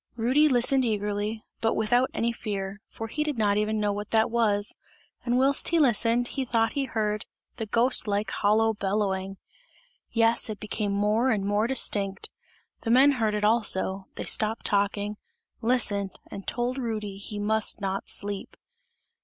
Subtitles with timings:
[0.15, 4.31] Rudy listened eagerly, but without any fear, for he did not even know what that
[4.31, 4.75] was,
[5.23, 7.27] and whilst he listened he thought he heard
[7.57, 9.37] the ghost like hollow bellowing!
[10.09, 12.31] Yes, it became more and more distinct,
[12.81, 15.17] the men heard it also, they stopped talking,
[15.61, 18.57] listened and told Rudy he must not sleep.